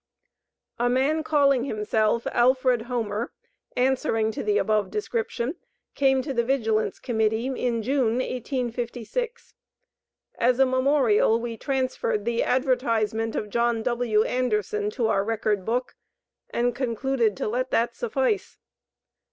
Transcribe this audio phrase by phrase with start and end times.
[0.79, 3.31] A man calling himself Alfred Homer,
[3.77, 5.57] answering to the above description,
[5.93, 9.53] came to the Vigilance Committee in June, 1856.
[10.39, 14.23] As a memorial we transferred the advertisement of John W.
[14.23, 15.93] Anderson to our record book,
[16.49, 18.57] and concluded to let that suffice.